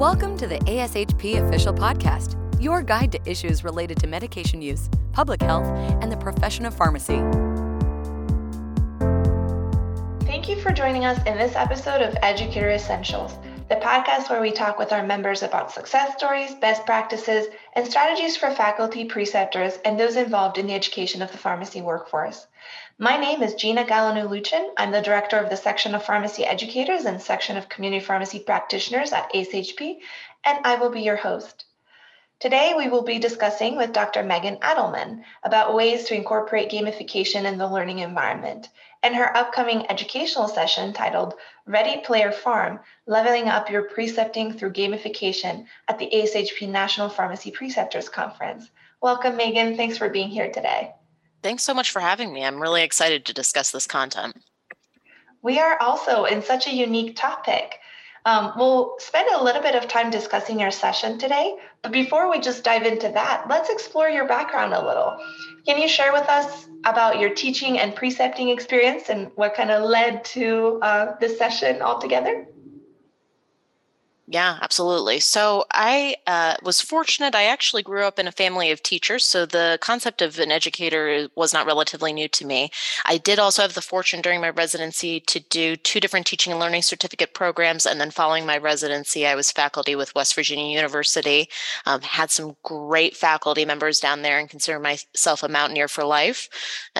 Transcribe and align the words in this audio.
Welcome 0.00 0.38
to 0.38 0.46
the 0.46 0.56
ASHP 0.60 1.46
Official 1.46 1.74
Podcast, 1.74 2.34
your 2.58 2.82
guide 2.82 3.12
to 3.12 3.20
issues 3.30 3.62
related 3.62 3.98
to 3.98 4.06
medication 4.06 4.62
use, 4.62 4.88
public 5.12 5.42
health, 5.42 5.66
and 6.00 6.10
the 6.10 6.16
profession 6.16 6.64
of 6.64 6.72
pharmacy. 6.72 7.18
Thank 10.24 10.48
you 10.48 10.58
for 10.62 10.72
joining 10.72 11.04
us 11.04 11.18
in 11.26 11.36
this 11.36 11.54
episode 11.54 12.00
of 12.00 12.16
Educator 12.22 12.70
Essentials, 12.70 13.34
the 13.70 13.76
podcast 13.76 14.28
where 14.28 14.40
we 14.40 14.50
talk 14.50 14.80
with 14.80 14.92
our 14.92 15.06
members 15.06 15.44
about 15.44 15.70
success 15.70 16.16
stories, 16.16 16.52
best 16.56 16.84
practices, 16.84 17.46
and 17.74 17.86
strategies 17.86 18.36
for 18.36 18.50
faculty, 18.50 19.04
preceptors, 19.04 19.78
and 19.84 19.98
those 19.98 20.16
involved 20.16 20.58
in 20.58 20.66
the 20.66 20.74
education 20.74 21.22
of 21.22 21.30
the 21.30 21.38
pharmacy 21.38 21.80
workforce. 21.80 22.48
My 22.98 23.16
name 23.16 23.44
is 23.44 23.54
Gina 23.54 23.84
Galanu-Luchin. 23.84 24.70
I'm 24.76 24.90
the 24.90 25.00
director 25.00 25.38
of 25.38 25.50
the 25.50 25.56
Section 25.56 25.94
of 25.94 26.02
Pharmacy 26.02 26.44
Educators 26.44 27.04
and 27.04 27.22
Section 27.22 27.56
of 27.56 27.68
Community 27.68 28.04
Pharmacy 28.04 28.40
Practitioners 28.40 29.12
at 29.12 29.32
ASHP, 29.32 29.98
and 30.42 30.58
I 30.64 30.74
will 30.74 30.90
be 30.90 31.02
your 31.02 31.14
host. 31.14 31.64
Today, 32.40 32.72
we 32.74 32.88
will 32.88 33.02
be 33.02 33.18
discussing 33.18 33.76
with 33.76 33.92
Dr. 33.92 34.22
Megan 34.22 34.56
Adelman 34.60 35.22
about 35.42 35.74
ways 35.74 36.04
to 36.04 36.14
incorporate 36.14 36.70
gamification 36.70 37.44
in 37.44 37.58
the 37.58 37.68
learning 37.68 37.98
environment 37.98 38.70
and 39.02 39.14
her 39.14 39.36
upcoming 39.36 39.84
educational 39.90 40.48
session 40.48 40.94
titled 40.94 41.34
Ready 41.66 42.00
Player 42.00 42.32
Pharm 42.32 42.80
Leveling 43.06 43.48
Up 43.48 43.68
Your 43.68 43.82
Precepting 43.82 44.54
Through 44.54 44.72
Gamification 44.72 45.66
at 45.86 45.98
the 45.98 46.08
ASHP 46.14 46.66
National 46.66 47.10
Pharmacy 47.10 47.50
Preceptors 47.50 48.08
Conference. 48.08 48.70
Welcome, 49.02 49.36
Megan. 49.36 49.76
Thanks 49.76 49.98
for 49.98 50.08
being 50.08 50.30
here 50.30 50.50
today. 50.50 50.94
Thanks 51.42 51.62
so 51.62 51.74
much 51.74 51.90
for 51.90 52.00
having 52.00 52.32
me. 52.32 52.42
I'm 52.42 52.58
really 52.58 52.82
excited 52.82 53.26
to 53.26 53.34
discuss 53.34 53.70
this 53.70 53.86
content. 53.86 54.42
We 55.42 55.58
are 55.58 55.78
also 55.78 56.24
in 56.24 56.40
such 56.40 56.66
a 56.66 56.74
unique 56.74 57.16
topic. 57.16 57.79
Um, 58.26 58.52
we'll 58.56 58.96
spend 58.98 59.28
a 59.34 59.42
little 59.42 59.62
bit 59.62 59.74
of 59.74 59.88
time 59.88 60.10
discussing 60.10 60.60
your 60.60 60.70
session 60.70 61.18
today, 61.18 61.56
but 61.82 61.90
before 61.92 62.30
we 62.30 62.38
just 62.38 62.64
dive 62.64 62.84
into 62.84 63.08
that, 63.08 63.46
let's 63.48 63.70
explore 63.70 64.08
your 64.08 64.28
background 64.28 64.74
a 64.74 64.86
little. 64.86 65.16
Can 65.66 65.80
you 65.80 65.88
share 65.88 66.12
with 66.12 66.28
us 66.28 66.66
about 66.84 67.18
your 67.18 67.30
teaching 67.34 67.78
and 67.78 67.94
precepting 67.94 68.50
experience 68.50 69.08
and 69.08 69.30
what 69.36 69.54
kind 69.54 69.70
of 69.70 69.84
led 69.84 70.24
to 70.26 70.78
uh, 70.82 71.16
this 71.18 71.38
session 71.38 71.80
altogether? 71.80 72.46
Yeah, 74.32 74.58
absolutely. 74.62 75.18
So 75.18 75.64
I 75.72 76.14
uh, 76.28 76.54
was 76.62 76.80
fortunate. 76.80 77.34
I 77.34 77.46
actually 77.46 77.82
grew 77.82 78.04
up 78.04 78.16
in 78.16 78.28
a 78.28 78.32
family 78.32 78.70
of 78.70 78.80
teachers. 78.80 79.24
So 79.24 79.44
the 79.44 79.76
concept 79.80 80.22
of 80.22 80.38
an 80.38 80.52
educator 80.52 81.28
was 81.34 81.52
not 81.52 81.66
relatively 81.66 82.12
new 82.12 82.28
to 82.28 82.46
me. 82.46 82.70
I 83.06 83.18
did 83.18 83.40
also 83.40 83.62
have 83.62 83.74
the 83.74 83.82
fortune 83.82 84.20
during 84.20 84.40
my 84.40 84.50
residency 84.50 85.18
to 85.18 85.40
do 85.40 85.74
two 85.74 85.98
different 85.98 86.26
teaching 86.26 86.52
and 86.52 86.60
learning 86.60 86.82
certificate 86.82 87.34
programs. 87.34 87.86
And 87.86 88.00
then 88.00 88.12
following 88.12 88.46
my 88.46 88.56
residency, 88.56 89.26
I 89.26 89.34
was 89.34 89.50
faculty 89.50 89.96
with 89.96 90.14
West 90.14 90.36
Virginia 90.36 90.76
University, 90.76 91.48
um, 91.86 92.00
had 92.02 92.30
some 92.30 92.54
great 92.62 93.16
faculty 93.16 93.64
members 93.64 93.98
down 93.98 94.22
there 94.22 94.38
and 94.38 94.48
consider 94.48 94.78
myself 94.78 95.42
a 95.42 95.48
mountaineer 95.48 95.88
for 95.88 96.04
life. 96.04 96.48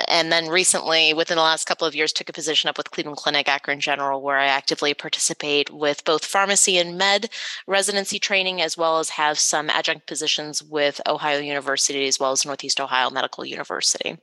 And 0.08 0.32
then 0.32 0.48
recently, 0.48 1.14
within 1.14 1.36
the 1.36 1.42
last 1.42 1.66
couple 1.68 1.86
of 1.86 1.94
years, 1.94 2.12
took 2.12 2.28
a 2.28 2.32
position 2.32 2.68
up 2.68 2.76
with 2.76 2.90
Cleveland 2.90 3.18
Clinic 3.18 3.46
Akron 3.48 3.78
General, 3.78 4.20
where 4.20 4.38
I 4.38 4.46
actively 4.46 4.94
participate 4.94 5.70
with 5.70 6.04
both 6.04 6.24
pharmacy 6.24 6.76
and 6.76 6.98
med 6.98 7.19
residency 7.66 8.18
training, 8.18 8.60
as 8.60 8.76
well 8.76 8.98
as 8.98 9.10
have 9.10 9.38
some 9.38 9.70
adjunct 9.70 10.06
positions 10.06 10.62
with 10.62 11.00
Ohio 11.06 11.38
University, 11.38 12.06
as 12.06 12.18
well 12.18 12.32
as 12.32 12.44
Northeast 12.44 12.80
Ohio 12.80 13.10
Medical 13.10 13.44
University. 13.44 14.18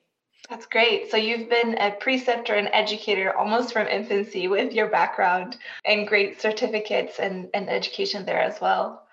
That's 0.50 0.66
great. 0.66 1.12
So 1.12 1.18
you've 1.18 1.50
been 1.50 1.78
a 1.78 1.92
preceptor 1.92 2.54
and 2.54 2.70
educator 2.72 3.36
almost 3.36 3.74
from 3.74 3.88
infancy 3.88 4.48
with 4.48 4.72
your 4.72 4.88
background 4.88 5.58
and 5.84 6.08
great 6.08 6.42
certificates 6.42 7.20
and, 7.20 7.50
and 7.54 7.70
education 7.70 8.26
there 8.26 8.42
as 8.42 8.62
well. 8.62 9.04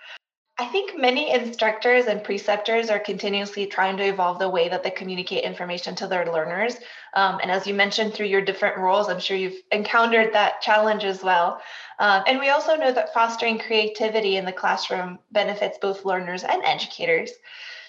I 0.57 0.67
think 0.67 0.97
many 0.97 1.33
instructors 1.33 2.07
and 2.07 2.23
preceptors 2.23 2.89
are 2.89 3.01
continuously 3.01 3.67
trying 3.67 3.97
to 3.97 4.05
evolve 4.05 4.39
the 4.39 4.49
way 4.49 4.69
that 4.69 4.85
they 4.85 4.91
communicate 4.91 5.43
information 5.43 5.97
to 5.97 6.07
their 6.07 6.31
learners. 6.33 6.77
Um, 7.15 7.41
and 7.43 7.51
as 7.51 7.67
you 7.67 7.75
mentioned 7.75 8.15
through 8.15 8.27
your 8.27 8.41
different 8.41 8.79
roles, 8.79 9.09
I'm 9.09 9.19
sure 9.19 9.37
you've 9.37 9.61
encountered 9.73 10.33
that 10.33 10.61
challenge 10.61 11.03
as 11.03 11.25
well. 11.25 11.61
Um, 11.99 12.23
and 12.29 12.39
we 12.39 12.51
also 12.51 12.77
know 12.77 12.93
that 12.93 13.13
fostering 13.13 13.59
creativity 13.59 14.37
in 14.37 14.45
the 14.45 14.53
classroom 14.53 15.19
benefits 15.33 15.79
both 15.79 16.05
learners 16.05 16.45
and 16.45 16.63
educators. 16.65 17.33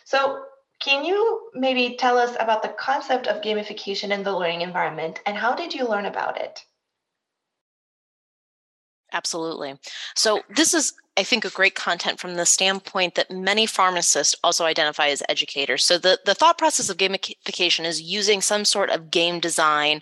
So, 0.04 0.46
can 0.82 1.06
you 1.06 1.52
maybe 1.54 1.96
tell 1.98 2.18
us 2.18 2.36
about 2.40 2.62
the 2.62 2.70
concept 2.70 3.28
of 3.28 3.42
gamification 3.42 4.10
in 4.10 4.24
the 4.24 4.36
learning 4.36 4.62
environment 4.62 5.22
and 5.26 5.38
how 5.38 5.54
did 5.56 5.74
you 5.74 5.88
learn 5.88 6.06
about 6.06 6.42
it? 6.42 6.66
Absolutely. 9.14 9.80
So, 10.16 10.42
this 10.50 10.74
is, 10.74 10.94
I 11.18 11.24
think, 11.24 11.46
a 11.46 11.50
great 11.50 11.76
content 11.76 12.20
from 12.20 12.36
the 12.36 12.46
standpoint 12.46 13.16
that 13.16 13.32
many 13.32 13.66
pharmacists 13.66 14.36
also 14.44 14.66
identify 14.66 15.08
as 15.08 15.24
educators. 15.30 15.86
So, 15.86 15.98
the, 15.98 16.20
the 16.26 16.36
thought 16.36 16.58
process 16.58 16.90
of 16.90 16.98
gamification 16.98 17.86
is 17.86 18.02
using 18.02 18.42
some 18.42 18.66
sort 18.66 18.90
of 18.90 19.12
game 19.12 19.40
design 19.40 20.02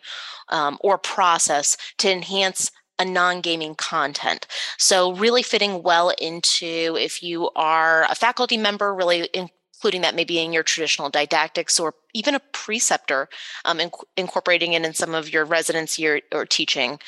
um, 0.50 0.78
or 0.82 0.98
process 0.98 1.78
to 2.00 2.12
enhance 2.12 2.72
a 3.00 3.06
non-gaming 3.06 3.76
content. 3.76 4.48
So 4.78 5.14
really 5.14 5.44
fitting 5.44 5.84
well 5.84 6.12
into 6.22 6.96
if 7.00 7.24
you 7.24 7.50
are 7.56 8.06
a 8.10 8.16
faculty 8.16 8.58
member, 8.58 8.94
really 8.94 9.30
including 9.34 10.02
that 10.02 10.16
maybe 10.16 10.40
in 10.40 10.54
your 10.54 10.64
traditional 10.64 11.10
didactics 11.10 11.80
or 11.80 11.96
even 12.14 12.36
a 12.36 12.40
preceptor, 12.52 13.28
um, 13.66 13.82
incorporating 14.16 14.74
it 14.74 14.86
in 14.86 14.94
some 14.94 15.16
of 15.16 15.32
your 15.34 15.44
residency 15.44 16.08
or, 16.08 16.22
or 16.32 16.46
teaching 16.46 17.00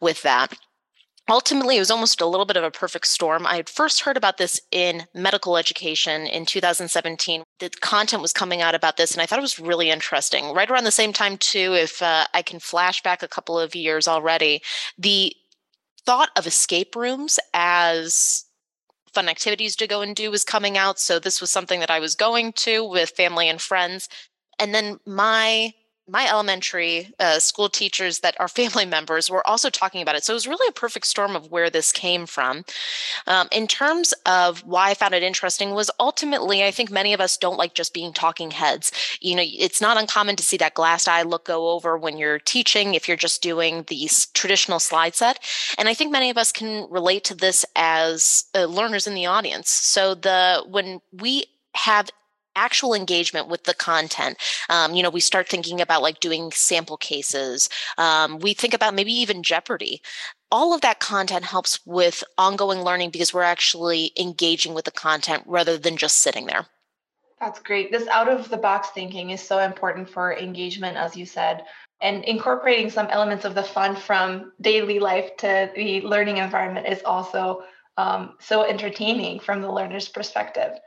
with 0.00 0.22
that 0.22 0.54
ultimately 1.28 1.76
it 1.76 1.80
was 1.80 1.90
almost 1.90 2.20
a 2.20 2.26
little 2.26 2.46
bit 2.46 2.56
of 2.56 2.64
a 2.64 2.70
perfect 2.70 3.06
storm. 3.06 3.46
I 3.46 3.56
had 3.56 3.68
first 3.68 4.02
heard 4.02 4.16
about 4.16 4.38
this 4.38 4.60
in 4.70 5.06
medical 5.14 5.56
education 5.56 6.26
in 6.26 6.46
2017 6.46 7.42
the 7.60 7.70
content 7.80 8.22
was 8.22 8.32
coming 8.32 8.60
out 8.60 8.74
about 8.74 8.96
this 8.96 9.12
and 9.12 9.22
i 9.22 9.26
thought 9.26 9.38
it 9.38 9.42
was 9.42 9.58
really 9.58 9.90
interesting. 9.90 10.52
Right 10.52 10.70
around 10.70 10.84
the 10.84 10.90
same 10.90 11.12
time 11.12 11.36
too 11.36 11.74
if 11.74 12.02
uh, 12.02 12.26
i 12.34 12.42
can 12.42 12.58
flash 12.58 13.02
back 13.02 13.22
a 13.22 13.28
couple 13.28 13.58
of 13.58 13.74
years 13.74 14.08
already 14.08 14.62
the 14.98 15.34
thought 16.04 16.30
of 16.36 16.46
escape 16.46 16.96
rooms 16.96 17.38
as 17.54 18.44
fun 19.12 19.28
activities 19.28 19.76
to 19.76 19.86
go 19.86 20.00
and 20.00 20.16
do 20.16 20.30
was 20.30 20.44
coming 20.44 20.76
out. 20.76 20.98
So 20.98 21.18
this 21.18 21.40
was 21.40 21.50
something 21.50 21.80
that 21.80 21.90
i 21.90 22.00
was 22.00 22.14
going 22.14 22.52
to 22.54 22.84
with 22.84 23.10
family 23.10 23.48
and 23.48 23.60
friends. 23.60 24.08
And 24.58 24.74
then 24.74 24.98
my 25.06 25.72
my 26.12 26.28
elementary 26.28 27.12
uh, 27.18 27.38
school 27.38 27.70
teachers 27.70 28.18
that 28.18 28.36
are 28.38 28.46
family 28.46 28.84
members 28.96 29.30
were 29.30 29.46
also 29.48 29.70
talking 29.70 30.02
about 30.02 30.14
it. 30.14 30.22
So 30.22 30.34
it 30.34 30.34
was 30.34 30.46
really 30.46 30.68
a 30.68 30.72
perfect 30.72 31.06
storm 31.06 31.34
of 31.34 31.50
where 31.50 31.70
this 31.70 31.90
came 31.90 32.26
from. 32.26 32.64
Um, 33.26 33.48
in 33.50 33.66
terms 33.66 34.12
of 34.26 34.60
why 34.60 34.90
I 34.90 34.94
found 34.94 35.14
it 35.14 35.22
interesting 35.22 35.70
was 35.70 35.90
ultimately, 35.98 36.62
I 36.64 36.70
think 36.70 36.90
many 36.90 37.14
of 37.14 37.20
us 37.20 37.38
don't 37.38 37.56
like 37.56 37.74
just 37.74 37.94
being 37.94 38.12
talking 38.12 38.50
heads. 38.50 38.92
You 39.20 39.36
know, 39.36 39.42
it's 39.44 39.80
not 39.80 39.96
uncommon 39.96 40.36
to 40.36 40.42
see 40.42 40.58
that 40.58 40.74
glass 40.74 41.08
eye 41.08 41.22
look 41.22 41.46
go 41.46 41.70
over 41.70 41.96
when 41.96 42.18
you're 42.18 42.38
teaching, 42.38 42.94
if 42.94 43.08
you're 43.08 43.16
just 43.16 43.42
doing 43.42 43.84
the 43.88 44.08
traditional 44.34 44.80
slide 44.80 45.14
set. 45.14 45.38
And 45.78 45.88
I 45.88 45.94
think 45.94 46.12
many 46.12 46.28
of 46.28 46.36
us 46.36 46.52
can 46.52 46.86
relate 46.90 47.24
to 47.24 47.34
this 47.34 47.64
as 47.74 48.44
uh, 48.54 48.64
learners 48.66 49.06
in 49.06 49.14
the 49.14 49.26
audience. 49.26 49.70
So 49.70 50.14
the 50.14 50.64
when 50.68 51.00
we 51.10 51.46
have 51.74 52.10
actual 52.56 52.94
engagement 52.94 53.48
with 53.48 53.64
the 53.64 53.74
content. 53.74 54.38
Um, 54.68 54.94
you 54.94 55.02
know 55.02 55.10
we 55.10 55.20
start 55.20 55.48
thinking 55.48 55.80
about 55.80 56.02
like 56.02 56.20
doing 56.20 56.50
sample 56.52 56.96
cases. 56.96 57.68
Um, 57.98 58.38
we 58.38 58.54
think 58.54 58.74
about 58.74 58.94
maybe 58.94 59.12
even 59.12 59.42
jeopardy. 59.42 60.02
All 60.50 60.74
of 60.74 60.82
that 60.82 61.00
content 61.00 61.44
helps 61.44 61.80
with 61.86 62.22
ongoing 62.36 62.82
learning 62.82 63.10
because 63.10 63.32
we're 63.32 63.42
actually 63.42 64.12
engaging 64.18 64.74
with 64.74 64.84
the 64.84 64.90
content 64.90 65.44
rather 65.46 65.78
than 65.78 65.96
just 65.96 66.18
sitting 66.18 66.46
there. 66.46 66.66
That's 67.40 67.58
great. 67.58 67.90
This 67.90 68.06
out 68.08 68.28
of 68.28 68.50
the 68.50 68.58
box 68.58 68.90
thinking 68.90 69.30
is 69.30 69.40
so 69.40 69.58
important 69.58 70.08
for 70.08 70.36
engagement 70.36 70.96
as 70.96 71.16
you 71.16 71.26
said 71.26 71.64
and 72.02 72.24
incorporating 72.24 72.90
some 72.90 73.06
elements 73.06 73.44
of 73.44 73.54
the 73.54 73.62
fun 73.62 73.94
from 73.94 74.52
daily 74.60 74.98
life 74.98 75.36
to 75.38 75.70
the 75.74 76.00
learning 76.02 76.38
environment 76.38 76.86
is 76.86 77.00
also 77.04 77.62
um, 77.96 78.34
so 78.40 78.64
entertaining 78.64 79.38
from 79.38 79.60
the 79.60 79.70
learner's 79.70 80.08
perspective. 80.08 80.78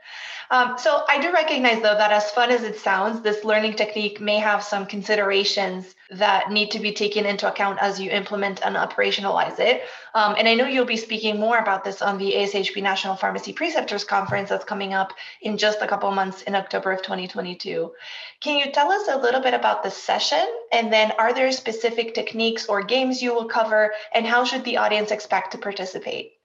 Um, 0.50 0.76
so 0.78 1.04
I 1.08 1.20
do 1.20 1.32
recognize 1.32 1.82
though 1.82 1.94
that 1.94 2.12
as 2.12 2.30
fun 2.30 2.50
as 2.50 2.62
it 2.62 2.78
sounds, 2.78 3.20
this 3.20 3.44
learning 3.44 3.74
technique 3.74 4.20
may 4.20 4.38
have 4.38 4.62
some 4.62 4.86
considerations 4.86 5.94
that 6.10 6.52
need 6.52 6.70
to 6.70 6.78
be 6.78 6.92
taken 6.92 7.26
into 7.26 7.48
account 7.48 7.78
as 7.80 8.00
you 8.00 8.10
implement 8.10 8.64
and 8.64 8.76
operationalize 8.76 9.58
it. 9.58 9.82
Um, 10.14 10.36
and 10.38 10.48
I 10.48 10.54
know 10.54 10.66
you'll 10.66 10.84
be 10.84 10.96
speaking 10.96 11.40
more 11.40 11.58
about 11.58 11.82
this 11.82 12.00
on 12.00 12.18
the 12.18 12.32
ASHP 12.32 12.80
National 12.80 13.16
Pharmacy 13.16 13.52
Preceptors 13.52 14.04
Conference 14.04 14.50
that's 14.50 14.64
coming 14.64 14.94
up 14.94 15.12
in 15.42 15.58
just 15.58 15.82
a 15.82 15.88
couple 15.88 16.10
months 16.12 16.42
in 16.42 16.54
October 16.54 16.92
of 16.92 17.02
2022. 17.02 17.92
Can 18.40 18.58
you 18.58 18.70
tell 18.72 18.90
us 18.92 19.08
a 19.08 19.18
little 19.18 19.40
bit 19.40 19.54
about 19.54 19.82
the 19.82 19.90
session? 19.90 20.46
And 20.72 20.92
then 20.92 21.12
are 21.18 21.34
there 21.34 21.50
specific 21.50 22.14
techniques 22.14 22.66
or 22.66 22.84
games 22.84 23.20
you 23.20 23.34
will 23.34 23.48
cover? 23.48 23.92
And 24.12 24.24
how 24.26 24.44
should 24.44 24.64
the 24.64 24.76
audience 24.76 25.10
expect 25.10 25.52
to 25.52 25.58
participate? 25.58 26.35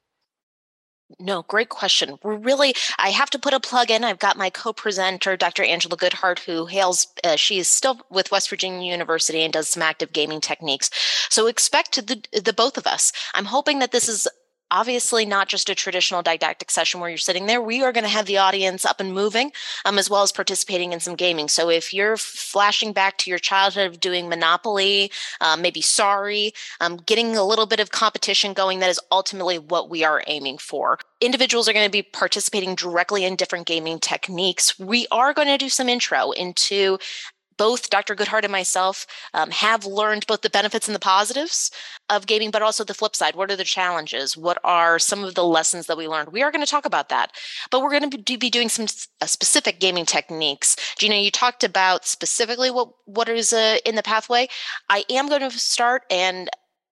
No, 1.19 1.43
great 1.43 1.69
question. 1.69 2.17
We're 2.23 2.35
really, 2.35 2.73
I 2.97 3.09
have 3.09 3.29
to 3.31 3.39
put 3.39 3.53
a 3.53 3.59
plug 3.59 3.91
in. 3.91 4.03
I've 4.03 4.19
got 4.19 4.37
my 4.37 4.49
co 4.49 4.73
presenter, 4.73 5.35
Dr. 5.37 5.63
Angela 5.63 5.97
Goodhart, 5.97 6.39
who 6.39 6.65
hails, 6.65 7.07
uh, 7.23 7.35
she 7.35 7.59
is 7.59 7.67
still 7.67 8.01
with 8.09 8.31
West 8.31 8.49
Virginia 8.49 8.89
University 8.89 9.41
and 9.43 9.53
does 9.53 9.67
some 9.67 9.83
active 9.83 10.13
gaming 10.13 10.41
techniques. 10.41 10.89
So 11.29 11.47
expect 11.47 12.07
the, 12.07 12.21
the 12.39 12.53
both 12.53 12.77
of 12.77 12.87
us. 12.87 13.11
I'm 13.33 13.45
hoping 13.45 13.79
that 13.79 13.91
this 13.91 14.07
is 14.07 14.27
obviously 14.71 15.25
not 15.25 15.47
just 15.47 15.69
a 15.69 15.75
traditional 15.75 16.23
didactic 16.23 16.71
session 16.71 16.99
where 16.99 17.09
you're 17.09 17.17
sitting 17.17 17.45
there. 17.45 17.61
We 17.61 17.83
are 17.83 17.91
going 17.91 18.05
to 18.05 18.09
have 18.09 18.25
the 18.25 18.37
audience 18.37 18.85
up 18.85 18.99
and 18.99 19.13
moving, 19.13 19.51
um, 19.85 19.99
as 19.99 20.09
well 20.09 20.23
as 20.23 20.31
participating 20.31 20.93
in 20.93 20.99
some 20.99 21.15
gaming. 21.15 21.49
So 21.49 21.69
if 21.69 21.93
you're 21.93 22.17
flashing 22.17 22.93
back 22.93 23.17
to 23.19 23.29
your 23.29 23.39
childhood 23.39 23.87
of 23.87 23.99
doing 23.99 24.29
Monopoly, 24.29 25.11
um, 25.41 25.61
maybe 25.61 25.81
Sorry, 25.81 26.53
um, 26.79 26.97
getting 26.97 27.35
a 27.35 27.43
little 27.43 27.65
bit 27.65 27.79
of 27.79 27.91
competition 27.91 28.53
going, 28.53 28.79
that 28.79 28.89
is 28.89 28.99
ultimately 29.11 29.59
what 29.59 29.89
we 29.89 30.03
are 30.03 30.23
aiming 30.27 30.57
for. 30.57 30.97
Individuals 31.19 31.67
are 31.67 31.73
going 31.73 31.85
to 31.85 31.91
be 31.91 32.01
participating 32.01 32.73
directly 32.73 33.25
in 33.25 33.35
different 33.35 33.67
gaming 33.67 33.99
techniques. 33.99 34.79
We 34.79 35.05
are 35.11 35.33
going 35.33 35.49
to 35.49 35.57
do 35.57 35.69
some 35.69 35.89
intro 35.89 36.31
into 36.31 36.97
both 37.61 37.91
Dr. 37.91 38.15
Goodhart 38.15 38.41
and 38.41 38.51
myself 38.51 39.05
um, 39.35 39.51
have 39.51 39.85
learned 39.85 40.25
both 40.25 40.41
the 40.41 40.49
benefits 40.49 40.87
and 40.87 40.95
the 40.95 40.99
positives 40.99 41.69
of 42.09 42.25
gaming, 42.25 42.49
but 42.49 42.63
also 42.63 42.83
the 42.83 42.95
flip 42.95 43.15
side. 43.15 43.35
What 43.35 43.51
are 43.51 43.55
the 43.55 43.63
challenges? 43.63 44.35
What 44.35 44.57
are 44.63 44.97
some 44.97 45.23
of 45.23 45.35
the 45.35 45.43
lessons 45.43 45.85
that 45.85 45.95
we 45.95 46.07
learned? 46.07 46.29
We 46.31 46.41
are 46.41 46.49
going 46.49 46.65
to 46.65 46.71
talk 46.71 46.87
about 46.87 47.09
that, 47.09 47.33
but 47.69 47.83
we're 47.83 47.91
going 47.91 48.09
to 48.09 48.37
be 48.39 48.49
doing 48.49 48.67
some 48.67 48.87
uh, 49.21 49.27
specific 49.27 49.79
gaming 49.79 50.07
techniques. 50.07 50.75
Gina, 50.97 51.17
you 51.17 51.29
talked 51.29 51.63
about 51.63 52.07
specifically 52.07 52.71
what 52.71 52.89
what 53.05 53.29
is 53.29 53.53
uh, 53.53 53.77
in 53.85 53.93
the 53.93 54.01
pathway. 54.01 54.47
I 54.89 55.05
am 55.11 55.29
going 55.29 55.41
to 55.41 55.51
start 55.51 56.01
and 56.09 56.49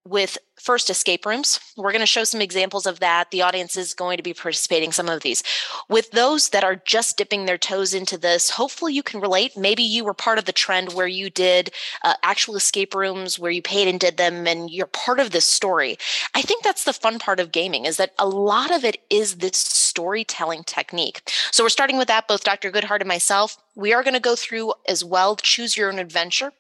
with 0.09 0.38
first 0.59 0.89
escape 0.89 1.25
rooms. 1.25 1.59
We're 1.77 1.91
going 1.91 2.01
to 2.01 2.06
show 2.06 2.23
some 2.23 2.41
examples 2.41 2.85
of 2.85 3.00
that. 3.00 3.31
The 3.31 3.41
audience 3.41 3.77
is 3.77 3.94
going 3.94 4.17
to 4.17 4.23
be 4.23 4.33
participating 4.33 4.91
some 4.91 5.07
of 5.07 5.21
these. 5.21 5.44
With 5.88 6.11
those 6.11 6.50
that 6.50 6.63
are 6.63 6.75
just 6.75 7.17
dipping 7.17 7.45
their 7.45 7.57
toes 7.57 7.94
into 7.94 8.17
this, 8.17 8.50
hopefully 8.50 8.94
you 8.94 9.03
can 9.03 9.21
relate. 9.21 9.56
Maybe 9.56 9.83
you 9.83 10.03
were 10.03 10.13
part 10.13 10.38
of 10.38 10.45
the 10.45 10.51
trend 10.51 10.94
where 10.94 11.07
you 11.07 11.29
did 11.29 11.71
uh, 12.03 12.15
actual 12.23 12.56
escape 12.56 12.94
rooms 12.94 13.39
where 13.39 13.51
you 13.51 13.61
paid 13.61 13.88
and 13.88 14.00
did 14.00 14.17
them 14.17 14.47
and 14.47 14.69
you're 14.69 14.88
part 14.88 15.19
of 15.19 15.31
this 15.31 15.45
story. 15.45 15.97
I 16.35 16.41
think 16.41 16.63
that's 16.63 16.83
the 16.83 16.94
fun 16.94 17.19
part 17.19 17.39
of 17.39 17.51
gaming 17.51 17.85
is 17.85 17.97
that 17.97 18.13
a 18.19 18.27
lot 18.27 18.71
of 18.71 18.83
it 18.83 18.97
is 19.09 19.35
this 19.35 19.57
storytelling 19.57 20.63
technique. 20.63 21.29
So 21.51 21.63
we're 21.63 21.69
starting 21.69 21.97
with 21.97 22.07
that 22.09 22.27
both 22.27 22.44
Dr. 22.44 22.71
Goodhart 22.71 23.00
and 23.00 23.07
myself. 23.07 23.57
We 23.75 23.94
are 23.94 24.03
going 24.03 24.13
to 24.13 24.19
go 24.19 24.35
through 24.35 24.73
as 24.88 25.06
well 25.06 25.35
choose 25.35 25.77
your 25.77 25.91
own 25.91 26.00
adventure 26.00 26.51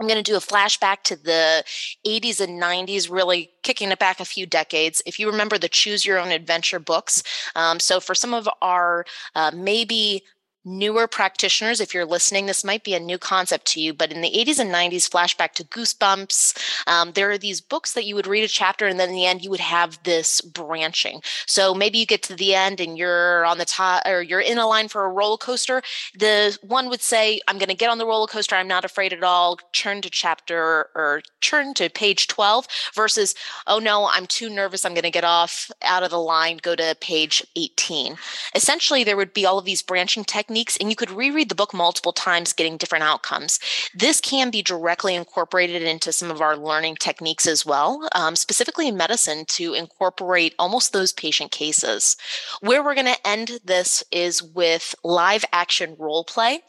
I'm 0.00 0.06
going 0.06 0.22
to 0.22 0.30
do 0.30 0.36
a 0.36 0.40
flashback 0.40 1.02
to 1.04 1.16
the 1.16 1.62
80s 2.06 2.40
and 2.40 2.60
90s, 2.60 3.10
really 3.10 3.50
kicking 3.62 3.90
it 3.90 3.98
back 3.98 4.18
a 4.18 4.24
few 4.24 4.46
decades. 4.46 5.02
If 5.04 5.18
you 5.18 5.30
remember 5.30 5.58
the 5.58 5.68
Choose 5.68 6.06
Your 6.06 6.18
Own 6.18 6.30
Adventure 6.30 6.78
books, 6.78 7.22
um, 7.54 7.78
so 7.78 8.00
for 8.00 8.14
some 8.14 8.32
of 8.32 8.48
our 8.62 9.04
uh, 9.34 9.50
maybe 9.54 10.24
newer 10.64 11.06
practitioners, 11.06 11.80
if 11.80 11.94
you're 11.94 12.04
listening, 12.04 12.46
this 12.46 12.64
might 12.64 12.84
be 12.84 12.94
a 12.94 13.00
new 13.00 13.18
concept 13.18 13.66
to 13.66 13.80
you, 13.80 13.94
but 13.94 14.12
in 14.12 14.20
the 14.20 14.30
80s 14.30 14.58
and 14.58 14.70
90s, 14.70 15.08
flashback 15.08 15.52
to 15.52 15.64
Goosebumps, 15.64 16.86
um, 16.86 17.12
there 17.12 17.30
are 17.30 17.38
these 17.38 17.60
books 17.60 17.92
that 17.94 18.04
you 18.04 18.14
would 18.14 18.26
read 18.26 18.44
a 18.44 18.48
chapter 18.48 18.86
and 18.86 19.00
then 19.00 19.08
in 19.08 19.14
the 19.14 19.26
end 19.26 19.42
you 19.42 19.50
would 19.50 19.60
have 19.60 20.02
this 20.04 20.40
branching. 20.40 21.22
So 21.46 21.74
maybe 21.74 21.98
you 21.98 22.06
get 22.06 22.22
to 22.24 22.36
the 22.36 22.54
end 22.54 22.80
and 22.80 22.98
you're 22.98 23.44
on 23.44 23.58
the 23.58 23.64
top 23.64 24.02
or 24.06 24.22
you're 24.22 24.40
in 24.40 24.58
a 24.58 24.66
line 24.66 24.88
for 24.88 25.04
a 25.04 25.08
roller 25.08 25.38
coaster. 25.38 25.82
The 26.18 26.56
one 26.62 26.88
would 26.88 27.00
say, 27.00 27.40
I'm 27.48 27.58
going 27.58 27.68
to 27.68 27.74
get 27.74 27.90
on 27.90 27.98
the 27.98 28.06
roller 28.06 28.26
coaster. 28.26 28.56
I'm 28.56 28.68
not 28.68 28.84
afraid 28.84 29.12
at 29.12 29.22
all. 29.22 29.58
Turn 29.72 30.02
to 30.02 30.10
chapter 30.10 30.88
or 30.94 31.22
turn 31.40 31.74
to 31.74 31.88
page 31.88 32.28
12 32.28 32.66
versus, 32.94 33.34
oh 33.66 33.78
no, 33.78 34.08
I'm 34.12 34.26
too 34.26 34.50
nervous. 34.50 34.84
I'm 34.84 34.94
going 34.94 35.02
to 35.04 35.10
get 35.10 35.24
off 35.24 35.70
out 35.82 36.02
of 36.02 36.10
the 36.10 36.20
line, 36.20 36.58
go 36.62 36.76
to 36.76 36.96
page 37.00 37.44
18. 37.56 38.16
Essentially, 38.54 39.04
there 39.04 39.16
would 39.16 39.32
be 39.32 39.46
all 39.46 39.58
of 39.58 39.64
these 39.64 39.82
branching 39.82 40.24
techniques 40.24 40.50
techniques, 40.60 40.76
and 40.78 40.90
you 40.90 40.96
could 40.96 41.10
reread 41.10 41.48
the 41.48 41.54
book 41.54 41.72
multiple 41.72 42.12
times, 42.12 42.52
getting 42.52 42.76
different 42.76 43.04
outcomes. 43.04 43.58
This 43.94 44.20
can 44.20 44.50
be 44.50 44.62
directly 44.62 45.14
incorporated 45.14 45.82
into 45.82 46.12
some 46.12 46.30
of 46.30 46.40
our 46.40 46.56
learning 46.56 46.96
techniques 46.96 47.46
as 47.46 47.64
well, 47.64 48.08
um, 48.12 48.36
specifically 48.36 48.88
in 48.88 48.96
medicine 48.96 49.44
to 49.48 49.74
incorporate 49.74 50.54
almost 50.58 50.92
those 50.92 51.12
patient 51.12 51.50
cases. 51.50 52.16
Where 52.60 52.84
we're 52.84 52.94
going 52.94 53.06
to 53.06 53.26
end 53.26 53.60
this 53.64 54.04
is 54.10 54.42
with 54.42 54.94
live 55.02 55.44
action 55.52 55.96
role 55.98 56.24
play. 56.24 56.60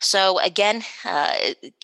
So, 0.00 0.38
again, 0.40 0.82
uh, 1.04 1.34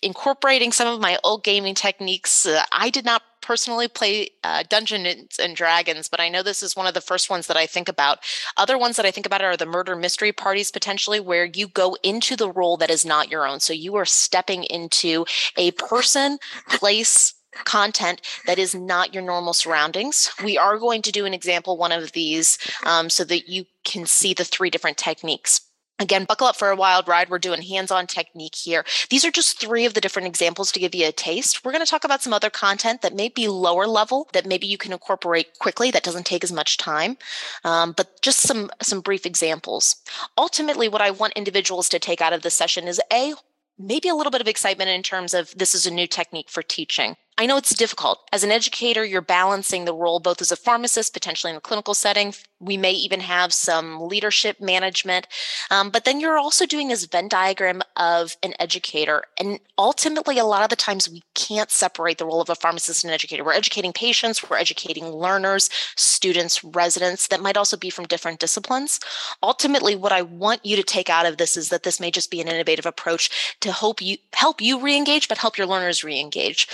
incorporating 0.03 0.71
some 0.71 0.87
of 0.87 0.99
my 0.99 1.17
old 1.23 1.43
gaming 1.43 1.75
techniques, 1.75 2.45
uh, 2.45 2.63
I 2.71 2.89
did 2.89 3.05
not 3.05 3.21
personally 3.45 3.87
play 3.87 4.29
uh, 4.43 4.63
Dungeons 4.67 5.37
and 5.39 5.55
Dragons, 5.55 6.07
but 6.09 6.19
I 6.19 6.29
know 6.29 6.41
this 6.41 6.63
is 6.63 6.75
one 6.75 6.87
of 6.87 6.95
the 6.95 7.01
first 7.01 7.29
ones 7.29 7.45
that 7.45 7.55
I 7.55 7.67
think 7.67 7.87
about. 7.87 8.19
Other 8.57 8.77
ones 8.77 8.95
that 8.97 9.05
I 9.05 9.11
think 9.11 9.27
about 9.27 9.43
are 9.43 9.55
the 9.55 9.67
murder 9.67 9.95
mystery 9.95 10.31
parties, 10.31 10.71
potentially, 10.71 11.19
where 11.19 11.45
you 11.45 11.67
go 11.67 11.95
into 12.01 12.35
the 12.35 12.49
role 12.49 12.75
that 12.77 12.89
is 12.89 13.05
not 13.05 13.29
your 13.29 13.47
own. 13.47 13.59
So 13.59 13.71
you 13.71 13.95
are 13.95 14.05
stepping 14.05 14.63
into 14.63 15.25
a 15.57 15.71
person, 15.71 16.39
place, 16.69 17.35
content 17.63 18.21
that 18.47 18.59
is 18.59 18.75
not 18.75 19.13
your 19.13 19.23
normal 19.23 19.53
surroundings. 19.53 20.29
We 20.43 20.57
are 20.57 20.77
going 20.77 21.01
to 21.03 21.11
do 21.11 21.25
an 21.25 21.33
example 21.33 21.77
one 21.77 21.91
of 21.91 22.11
these 22.11 22.57
um, 22.83 23.09
so 23.09 23.23
that 23.25 23.47
you 23.47 23.65
can 23.85 24.05
see 24.05 24.33
the 24.33 24.43
three 24.43 24.69
different 24.69 24.97
techniques. 24.97 25.61
Again, 25.97 26.25
buckle 26.25 26.47
up 26.47 26.57
for 26.57 26.69
a 26.69 26.75
wild 26.75 27.07
ride. 27.07 27.29
We're 27.29 27.39
doing 27.39 27.61
hands 27.61 27.89
on 27.89 28.05
technique 28.05 28.55
here. 28.55 28.83
These 29.09 29.23
are 29.23 29.31
just 29.31 29.61
three 29.61 29.85
of 29.85 29.93
the 29.93 30.01
different 30.01 30.27
examples 30.27 30.71
to 30.73 30.79
give 30.79 30.93
you 30.93 31.07
a 31.07 31.13
taste. 31.13 31.63
We're 31.63 31.71
going 31.71 31.85
to 31.85 31.89
talk 31.89 32.03
about 32.03 32.21
some 32.21 32.33
other 32.33 32.49
content 32.49 33.01
that 33.01 33.15
may 33.15 33.29
be 33.29 33.47
lower 33.47 33.87
level 33.87 34.27
that 34.33 34.45
maybe 34.45 34.67
you 34.67 34.77
can 34.77 34.91
incorporate 34.91 35.57
quickly 35.59 35.91
that 35.91 36.03
doesn't 36.03 36.25
take 36.25 36.43
as 36.43 36.51
much 36.51 36.77
time, 36.77 37.17
um, 37.63 37.93
but 37.93 38.21
just 38.21 38.41
some, 38.41 38.69
some 38.81 38.99
brief 38.99 39.25
examples. 39.25 39.95
Ultimately, 40.37 40.89
what 40.89 41.01
I 41.01 41.11
want 41.11 41.33
individuals 41.33 41.87
to 41.89 41.99
take 41.99 42.19
out 42.19 42.33
of 42.33 42.41
this 42.41 42.53
session 42.53 42.89
is 42.89 42.99
A, 43.13 43.33
maybe 43.79 44.09
a 44.09 44.15
little 44.15 44.31
bit 44.31 44.41
of 44.41 44.47
excitement 44.47 44.89
in 44.89 45.01
terms 45.01 45.33
of 45.33 45.53
this 45.57 45.73
is 45.73 45.85
a 45.85 45.91
new 45.91 46.07
technique 46.07 46.49
for 46.49 46.61
teaching. 46.61 47.15
I 47.37 47.47
know 47.47 47.57
it's 47.57 47.75
difficult. 47.75 48.19
As 48.31 48.45
an 48.45 48.51
educator, 48.51 49.03
you're 49.03 49.21
balancing 49.21 49.83
the 49.83 49.93
role 49.93 50.21
both 50.21 50.39
as 50.39 50.53
a 50.53 50.55
pharmacist, 50.55 51.13
potentially 51.13 51.51
in 51.51 51.57
a 51.57 51.61
clinical 51.61 51.93
setting. 51.93 52.33
We 52.61 52.77
may 52.77 52.93
even 52.93 53.19
have 53.19 53.51
some 53.51 54.07
leadership 54.07 54.61
management, 54.61 55.27
um, 55.69 55.89
but 55.89 56.05
then 56.05 56.21
you're 56.21 56.37
also 56.37 56.65
doing 56.65 56.87
this 56.87 57.05
Venn 57.05 57.27
diagram 57.27 57.81
of 57.97 58.37
an 58.41 58.53
educator. 58.57 59.25
And 59.37 59.59
ultimately, 59.77 60.39
a 60.39 60.45
lot 60.45 60.63
of 60.63 60.69
the 60.69 60.77
times 60.77 61.09
we 61.09 61.23
can't 61.33 61.69
separate 61.69 62.19
the 62.19 62.25
role 62.25 62.39
of 62.39 62.49
a 62.49 62.55
pharmacist 62.55 63.03
and 63.03 63.11
educator. 63.11 63.43
We're 63.43 63.51
educating 63.51 63.91
patients, 63.91 64.49
we're 64.49 64.57
educating 64.57 65.07
learners, 65.07 65.69
students, 65.97 66.63
residents 66.63 67.27
that 67.27 67.41
might 67.41 67.57
also 67.57 67.75
be 67.75 67.89
from 67.89 68.05
different 68.05 68.39
disciplines. 68.39 69.01
Ultimately, 69.43 69.97
what 69.97 70.13
I 70.13 70.21
want 70.21 70.65
you 70.65 70.77
to 70.77 70.83
take 70.83 71.09
out 71.09 71.25
of 71.25 71.35
this 71.35 71.57
is 71.57 71.67
that 71.67 71.83
this 71.83 71.99
may 71.99 72.11
just 72.11 72.31
be 72.31 72.39
an 72.39 72.47
innovative 72.47 72.85
approach 72.85 73.57
to 73.59 73.73
help 73.73 74.01
you 74.01 74.17
help 74.31 74.61
you 74.61 74.79
re-engage, 74.79 75.27
but 75.27 75.37
help 75.37 75.57
your 75.57 75.67
learners 75.67 76.01
re-engage 76.01 76.69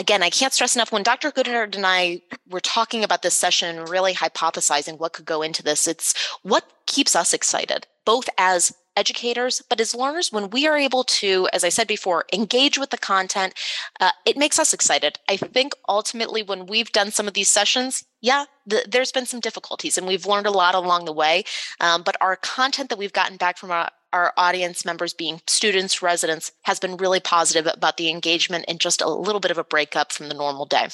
again, 0.00 0.22
I 0.22 0.30
can't 0.30 0.52
stress 0.52 0.74
enough 0.74 0.90
when 0.90 1.02
Dr. 1.02 1.30
Goodhart 1.30 1.76
and 1.76 1.86
I 1.86 2.22
were 2.48 2.60
talking 2.60 3.04
about 3.04 3.20
this 3.20 3.34
session 3.34 3.84
really 3.84 4.14
hypothesizing 4.14 4.98
what 4.98 5.12
could 5.12 5.26
go 5.26 5.42
into 5.42 5.62
this, 5.62 5.86
it's 5.86 6.14
what 6.42 6.64
keeps 6.86 7.14
us 7.14 7.34
excited, 7.34 7.86
both 8.06 8.28
as 8.38 8.74
educators, 8.96 9.62
but 9.68 9.78
as 9.80 9.94
learners, 9.94 10.32
when 10.32 10.50
we 10.50 10.66
are 10.66 10.76
able 10.76 11.04
to, 11.04 11.48
as 11.52 11.64
I 11.64 11.68
said 11.68 11.86
before, 11.86 12.24
engage 12.32 12.78
with 12.78 12.90
the 12.90 12.98
content, 12.98 13.54
uh, 14.00 14.10
it 14.26 14.36
makes 14.36 14.58
us 14.58 14.72
excited. 14.72 15.18
I 15.28 15.36
think 15.36 15.74
ultimately, 15.88 16.42
when 16.42 16.66
we've 16.66 16.90
done 16.90 17.10
some 17.10 17.28
of 17.28 17.34
these 17.34 17.48
sessions, 17.48 18.04
yeah, 18.20 18.46
the, 18.66 18.84
there's 18.88 19.12
been 19.12 19.26
some 19.26 19.40
difficulties 19.40 19.96
and 19.96 20.06
we've 20.06 20.26
learned 20.26 20.46
a 20.46 20.50
lot 20.50 20.74
along 20.74 21.04
the 21.04 21.12
way. 21.12 21.44
Um, 21.78 22.02
but 22.02 22.16
our 22.20 22.36
content 22.36 22.88
that 22.88 22.98
we've 22.98 23.12
gotten 23.12 23.36
back 23.36 23.58
from 23.58 23.70
our, 23.70 23.90
our 24.12 24.32
audience 24.36 24.84
members 24.84 25.12
being 25.12 25.40
students, 25.46 26.02
residents, 26.02 26.52
has 26.62 26.80
been 26.80 26.96
really 26.96 27.20
positive 27.20 27.66
about 27.66 27.96
the 27.96 28.10
engagement 28.10 28.64
and 28.68 28.80
just 28.80 29.00
a 29.00 29.08
little 29.08 29.40
bit 29.40 29.50
of 29.50 29.58
a 29.58 29.64
breakup 29.64 30.12
from 30.12 30.28
the 30.28 30.34
normal 30.34 30.66
day. 30.66 30.88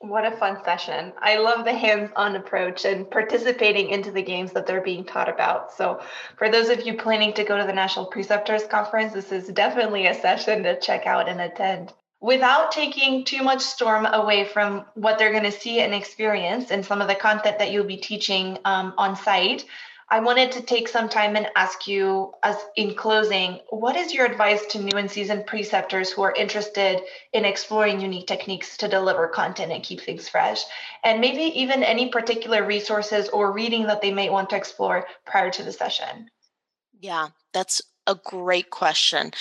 What 0.00 0.26
a 0.26 0.36
fun 0.36 0.62
session. 0.62 1.14
I 1.18 1.38
love 1.38 1.64
the 1.64 1.72
hands 1.72 2.10
on 2.16 2.36
approach 2.36 2.84
and 2.84 3.10
participating 3.10 3.88
into 3.88 4.10
the 4.10 4.22
games 4.22 4.52
that 4.52 4.66
they're 4.66 4.82
being 4.82 5.04
taught 5.04 5.28
about. 5.28 5.72
So, 5.72 6.02
for 6.36 6.50
those 6.50 6.68
of 6.68 6.86
you 6.86 6.98
planning 6.98 7.32
to 7.32 7.44
go 7.44 7.56
to 7.56 7.66
the 7.66 7.72
National 7.72 8.04
Preceptors 8.04 8.64
Conference, 8.64 9.14
this 9.14 9.32
is 9.32 9.48
definitely 9.48 10.06
a 10.06 10.14
session 10.14 10.64
to 10.64 10.78
check 10.78 11.06
out 11.06 11.30
and 11.30 11.40
attend. 11.40 11.94
Without 12.20 12.72
taking 12.72 13.24
too 13.24 13.42
much 13.42 13.62
storm 13.62 14.04
away 14.04 14.44
from 14.44 14.84
what 14.94 15.18
they're 15.18 15.32
going 15.32 15.44
to 15.44 15.52
see 15.52 15.80
and 15.80 15.94
experience 15.94 16.70
and 16.70 16.84
some 16.84 17.00
of 17.00 17.08
the 17.08 17.14
content 17.14 17.58
that 17.58 17.72
you'll 17.72 17.84
be 17.84 17.96
teaching 17.96 18.58
um, 18.66 18.92
on 18.98 19.16
site, 19.16 19.64
I 20.08 20.20
wanted 20.20 20.52
to 20.52 20.62
take 20.62 20.86
some 20.86 21.08
time 21.08 21.34
and 21.34 21.50
ask 21.56 21.88
you, 21.88 22.32
as 22.44 22.56
in 22.76 22.94
closing, 22.94 23.58
what 23.70 23.96
is 23.96 24.14
your 24.14 24.24
advice 24.24 24.64
to 24.66 24.78
new 24.78 24.96
and 24.96 25.10
seasoned 25.10 25.46
preceptors 25.46 26.12
who 26.12 26.22
are 26.22 26.32
interested 26.32 27.02
in 27.32 27.44
exploring 27.44 28.00
unique 28.00 28.28
techniques 28.28 28.76
to 28.76 28.88
deliver 28.88 29.26
content 29.26 29.72
and 29.72 29.82
keep 29.82 30.00
things 30.00 30.28
fresh? 30.28 30.62
And 31.02 31.20
maybe 31.20 31.60
even 31.60 31.82
any 31.82 32.10
particular 32.10 32.64
resources 32.64 33.28
or 33.30 33.52
reading 33.52 33.88
that 33.88 34.00
they 34.00 34.12
might 34.12 34.30
want 34.30 34.50
to 34.50 34.56
explore 34.56 35.08
prior 35.24 35.50
to 35.50 35.64
the 35.64 35.72
session? 35.72 36.30
Yeah, 37.00 37.28
that's 37.52 37.82
a 38.06 38.14
great 38.24 38.70
question. 38.70 39.32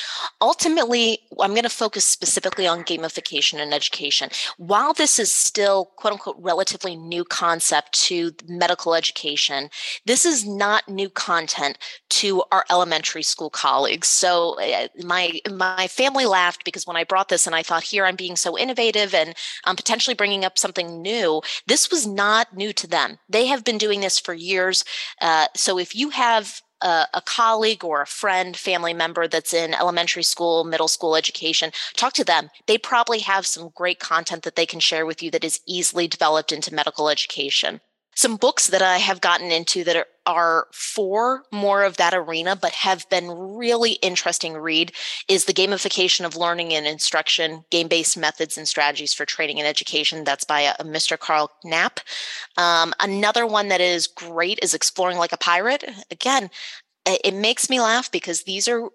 Ultimately, 0.42 1.20
I'm 1.40 1.52
going 1.52 1.64
to 1.64 1.70
focus 1.70 2.06
specifically 2.06 2.68
on 2.68 2.84
gamification 2.84 3.60
and 3.60 3.74
education. 3.74 4.30
While 4.58 4.94
this 4.94 5.20
is 5.20 5.32
still, 5.32 5.92
quote 5.98 6.14
unquote, 6.14 6.38
relatively 6.40 6.96
new 6.96 7.24
concept 7.24 7.94
to 8.06 8.32
medical 8.48 8.96
education, 8.96 9.70
this 10.06 10.26
is 10.26 10.46
not 10.46 10.88
new 10.88 11.10
content 11.10 11.78
to 12.10 12.44
our 12.52 12.66
elementary 12.70 13.24
school 13.24 13.50
colleagues. 13.50 14.08
So 14.08 14.60
uh, 14.62 14.88
my 15.04 15.40
my 15.52 15.88
family 15.88 16.26
laughed 16.26 16.64
because 16.64 16.88
when 16.88 16.98
I 16.98 17.04
brought 17.04 17.30
this 17.30 17.46
and 17.46 17.56
I 17.56 17.64
thought, 17.64 17.84
here 17.84 18.06
I'm 18.06 18.16
being 18.16 18.36
so 18.36 18.58
innovative 18.58 19.14
and 19.14 19.36
um, 19.66 19.76
potentially 19.76 20.16
bringing 20.16 20.46
up 20.46 20.58
something 20.58 21.02
new. 21.02 21.42
This 21.68 21.92
was 21.92 22.08
not 22.08 22.56
new 22.56 22.74
to 22.74 22.88
them. 22.88 23.18
They 23.30 23.46
have 23.48 23.64
been 23.64 23.78
doing 23.78 24.02
this 24.02 24.20
for 24.20 24.34
years. 24.34 24.84
Uh, 25.22 25.48
so 25.56 25.78
if 25.78 25.96
you 25.96 26.10
have 26.10 26.62
a, 26.86 27.08
a, 27.16 27.22
colleague 27.22 27.84
or 27.84 28.02
a 28.02 28.08
friend, 28.08 28.56
family 28.56 28.94
member 28.94 29.28
that's 29.28 29.54
in 29.54 29.74
elementary 29.74 30.24
school, 30.24 30.64
middle 30.64 30.88
school 30.88 31.16
education, 31.16 31.72
talk 31.96 32.14
to 32.14 32.24
them. 32.24 32.50
They 32.68 32.78
probably 32.78 33.20
have 33.20 33.46
some 33.48 33.72
great 33.74 34.00
content 34.00 34.44
that 34.44 34.56
they 34.56 34.68
can 34.68 34.80
share 34.80 35.06
with 35.06 35.24
you 35.24 35.32
that 35.32 35.44
is 35.44 35.60
easily 35.66 36.08
developed 36.08 36.52
into 36.52 36.74
medical 36.74 37.10
education. 37.10 37.82
Some 38.16 38.38
books 38.38 38.68
that 38.68 38.82
I 38.82 38.98
have 38.98 39.20
gotten 39.20 39.52
into 39.52 39.84
that 39.84 39.98
are, 39.98 40.08
are 40.26 40.68
for 40.72 41.44
more 41.52 41.84
of 41.84 41.98
that 41.98 42.14
arena, 42.14 42.56
but 42.56 42.72
have 42.72 43.08
been 43.10 43.30
really 43.30 43.94
interesting 43.94 44.54
read 44.54 44.94
is 45.28 45.46
the 45.46 45.54
gamification 45.54 46.26
of 46.26 46.38
learning 46.38 46.74
and 46.74 46.88
instruction, 46.88 47.66
game-based 47.72 48.18
methods 48.18 48.58
and 48.58 48.68
strategies 48.68 49.14
for 49.14 49.26
training 49.26 49.60
and 49.60 49.68
education. 49.68 50.24
That's 50.24 50.46
by 50.46 50.62
a, 50.62 50.76
a 50.80 50.86
Mr. 50.86 51.20
Karl 51.20 51.52
Kapp. 51.70 52.00
Um, 52.56 52.94
another 53.02 53.46
one 53.46 53.68
that 53.68 53.82
is 53.82 54.08
great 54.08 54.60
is 54.64 54.74
exploring 54.74 55.18
like 55.18 55.34
a 55.34 55.38
pirate. 55.38 55.84
Again, 56.10 56.50
it, 57.06 57.36
makes 57.36 57.70
me 57.70 57.82
laugh 57.82 58.10
because 58.12 58.44
these 58.44 58.68
are 58.68 58.90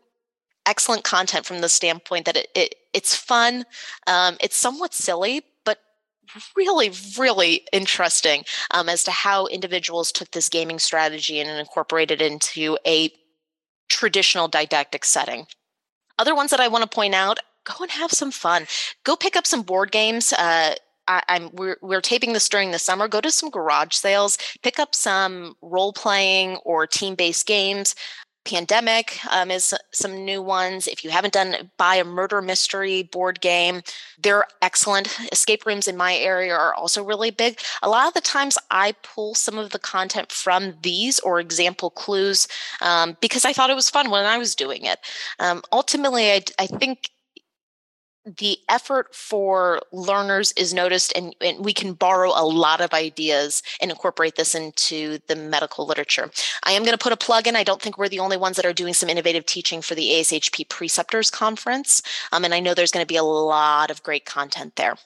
excellent 0.66 1.04
content 1.04 1.44
from 1.44 1.60
the 1.60 1.68
standpoint 1.68 2.24
that 2.24 2.36
it, 2.36 2.48
it 2.54 2.74
it's 2.92 3.14
fun. 3.14 3.64
Um, 4.06 4.36
it's 4.40 4.56
somewhat 4.56 4.94
silly, 4.94 5.42
really, 6.56 6.90
really 7.18 7.66
interesting 7.72 8.44
um, 8.70 8.88
as 8.88 9.04
to 9.04 9.10
how 9.10 9.46
individuals 9.46 10.12
took 10.12 10.30
this 10.30 10.48
gaming 10.48 10.78
strategy 10.78 11.40
and 11.40 11.50
incorporated 11.50 12.20
it 12.20 12.32
into 12.32 12.78
a 12.86 13.10
traditional 13.88 14.48
didactic 14.48 15.04
setting. 15.04 15.46
Other 16.18 16.34
ones 16.34 16.50
that 16.50 16.60
I 16.60 16.68
want 16.68 16.82
to 16.82 16.94
point 16.94 17.14
out 17.14 17.38
go 17.64 17.82
and 17.82 17.90
have 17.90 18.10
some 18.10 18.30
fun. 18.30 18.66
Go 19.04 19.16
pick 19.16 19.36
up 19.36 19.46
some 19.46 19.62
board 19.62 19.92
games. 19.92 20.32
Uh, 20.32 20.74
I, 21.08 21.22
am 21.28 21.50
we're 21.52 21.76
we're 21.82 22.00
taping 22.00 22.32
this 22.32 22.48
during 22.48 22.70
the 22.70 22.78
summer. 22.78 23.08
Go 23.08 23.20
to 23.20 23.30
some 23.30 23.50
garage 23.50 23.94
sales, 23.94 24.38
pick 24.62 24.78
up 24.78 24.94
some 24.94 25.54
role 25.60 25.92
playing 25.92 26.56
or 26.58 26.86
team 26.86 27.14
based 27.14 27.46
games. 27.46 27.94
Pandemic 28.44 29.18
um, 29.30 29.50
is 29.50 29.74
some 29.92 30.24
new 30.24 30.40
ones. 30.40 30.86
If 30.86 31.04
you 31.04 31.10
haven't 31.10 31.34
done, 31.34 31.70
buy 31.76 31.96
a 31.96 32.04
murder 32.04 32.40
mystery 32.40 33.02
board 33.02 33.40
game. 33.40 33.82
They're 34.22 34.46
excellent. 34.62 35.14
Escape 35.30 35.66
rooms 35.66 35.86
in 35.86 35.96
my 35.96 36.16
area 36.16 36.54
are 36.54 36.74
also 36.74 37.04
really 37.04 37.30
big. 37.30 37.60
A 37.82 37.88
lot 37.88 38.08
of 38.08 38.14
the 38.14 38.20
times 38.22 38.56
I 38.70 38.94
pull 39.02 39.34
some 39.34 39.58
of 39.58 39.70
the 39.70 39.78
content 39.78 40.32
from 40.32 40.74
these 40.82 41.20
or 41.20 41.38
example 41.38 41.90
clues 41.90 42.48
um, 42.80 43.16
because 43.20 43.44
I 43.44 43.52
thought 43.52 43.70
it 43.70 43.76
was 43.76 43.90
fun 43.90 44.10
when 44.10 44.24
I 44.24 44.38
was 44.38 44.54
doing 44.54 44.84
it. 44.84 45.00
Um, 45.38 45.62
ultimately, 45.70 46.30
I, 46.32 46.42
I 46.58 46.66
think 46.66 47.10
the 48.24 48.58
effort 48.68 49.14
for 49.14 49.80
learners 49.92 50.52
is 50.52 50.74
noticed 50.74 51.12
and, 51.16 51.34
and, 51.40 51.64
we 51.64 51.72
can 51.72 51.92
borrow 51.92 52.30
a 52.30 52.44
lot 52.44 52.80
of 52.80 52.92
ideas 52.94 53.62
and 53.80 53.90
incorporate 53.90 54.36
this 54.36 54.54
into 54.54 55.18
the 55.26 55.36
medical 55.36 55.86
literature. 55.86 56.30
I 56.64 56.72
am 56.72 56.82
going 56.82 56.96
to 56.96 57.02
put 57.02 57.12
a 57.12 57.16
plug 57.16 57.46
in. 57.46 57.56
I 57.56 57.64
don't 57.64 57.80
think 57.80 57.98
we're 57.98 58.08
the 58.08 58.18
only 58.18 58.36
ones 58.36 58.56
that 58.56 58.64
are 58.64 58.72
doing 58.72 58.94
some 58.94 59.08
innovative 59.08 59.46
teaching 59.46 59.82
for 59.82 59.94
the 59.94 60.10
ashp 60.10 60.68
preceptors 60.68 61.30
conference 61.30 62.02
um, 62.32 62.44
and 62.44 62.54
i 62.54 62.60
know 62.60 62.74
there's 62.74 62.90
going 62.90 63.04
to 63.04 63.12
be 63.12 63.16
a 63.16 63.22
lot 63.22 63.90
of 63.90 64.02
great 64.02 64.24
content 64.24 64.76
there 64.76 64.96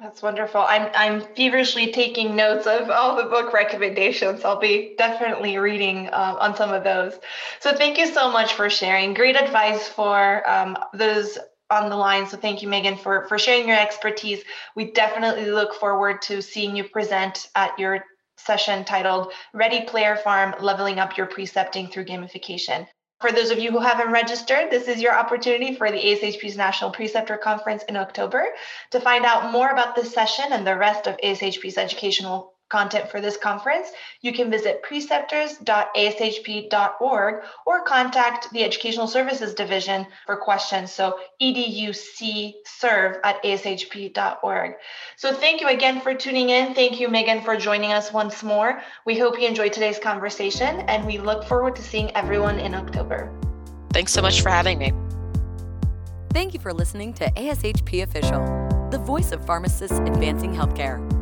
that's 0.00 0.22
wonderful. 0.22 0.60
I'm 0.60 0.90
I'm 0.94 1.20
feverishly 1.36 1.92
taking 1.92 2.34
notes 2.34 2.66
of 2.66 2.90
all 2.90 3.16
the 3.16 3.24
book 3.24 3.52
recommendations. 3.52 4.44
I'll 4.44 4.58
be 4.58 4.94
definitely 4.98 5.58
reading 5.58 6.08
um, 6.12 6.36
on 6.40 6.56
some 6.56 6.72
of 6.72 6.82
those. 6.82 7.18
So 7.60 7.72
thank 7.72 7.98
you 7.98 8.06
so 8.06 8.30
much 8.30 8.54
for 8.54 8.68
sharing. 8.68 9.14
Great 9.14 9.36
advice 9.36 9.88
for 9.88 10.48
um, 10.48 10.76
those 10.94 11.38
on 11.70 11.88
the 11.88 11.96
line. 11.96 12.26
So 12.26 12.36
thank 12.36 12.62
you, 12.62 12.68
Megan, 12.68 12.96
for 12.96 13.26
for 13.28 13.38
sharing 13.38 13.68
your 13.68 13.78
expertise. 13.78 14.42
We 14.74 14.90
definitely 14.92 15.50
look 15.50 15.74
forward 15.74 16.22
to 16.22 16.42
seeing 16.42 16.74
you 16.74 16.84
present 16.84 17.48
at 17.54 17.78
your 17.78 18.04
session 18.38 18.84
titled 18.84 19.32
"Ready 19.54 19.82
Player 19.82 20.18
Pharm: 20.24 20.60
Leveling 20.60 20.98
Up 20.98 21.16
Your 21.16 21.26
Precepting 21.26 21.88
Through 21.88 22.06
Gamification." 22.06 22.86
For 23.22 23.30
those 23.30 23.52
of 23.52 23.60
you 23.60 23.70
who 23.70 23.78
haven't 23.78 24.10
registered, 24.10 24.68
this 24.68 24.88
is 24.88 25.00
your 25.00 25.16
opportunity 25.16 25.76
for 25.76 25.92
the 25.92 25.96
ASHP's 25.96 26.56
National 26.56 26.90
Preceptor 26.90 27.36
Conference 27.36 27.84
in 27.84 27.96
October. 27.96 28.44
To 28.90 28.98
find 28.98 29.24
out 29.24 29.52
more 29.52 29.70
about 29.70 29.94
this 29.94 30.12
session 30.12 30.46
and 30.50 30.66
the 30.66 30.76
rest 30.76 31.06
of 31.06 31.16
ASHP's 31.18 31.78
educational 31.78 32.51
content 32.72 33.08
for 33.10 33.20
this 33.20 33.36
conference, 33.36 33.92
you 34.22 34.32
can 34.32 34.50
visit 34.50 34.82
preceptors.ashp.org 34.82 37.44
or 37.66 37.84
contact 37.84 38.50
the 38.52 38.64
Educational 38.64 39.06
Services 39.06 39.52
Division 39.54 40.06
for 40.26 40.36
questions. 40.36 40.90
So 40.90 41.20
educserve 41.40 43.20
at 43.22 43.40
ashp.org. 43.44 44.72
So 45.16 45.32
thank 45.34 45.60
you 45.60 45.68
again 45.68 46.00
for 46.00 46.14
tuning 46.14 46.48
in. 46.48 46.74
Thank 46.74 46.98
you, 46.98 47.08
Megan, 47.08 47.42
for 47.42 47.56
joining 47.56 47.92
us 47.92 48.12
once 48.12 48.42
more. 48.42 48.82
We 49.04 49.16
hope 49.18 49.38
you 49.38 49.46
enjoyed 49.46 49.74
today's 49.74 49.98
conversation 49.98 50.80
and 50.88 51.06
we 51.06 51.18
look 51.18 51.44
forward 51.44 51.76
to 51.76 51.82
seeing 51.82 52.10
everyone 52.16 52.58
in 52.58 52.74
October. 52.74 53.30
Thanks 53.92 54.12
so 54.12 54.22
much 54.22 54.40
for 54.40 54.48
having 54.48 54.78
me. 54.78 54.94
Thank 56.32 56.54
you 56.54 56.60
for 56.60 56.72
listening 56.72 57.12
to 57.14 57.30
ASHP 57.32 58.02
Official, 58.02 58.40
the 58.90 58.98
voice 58.98 59.32
of 59.32 59.44
pharmacists 59.44 59.98
advancing 59.98 60.54
healthcare. 60.54 61.21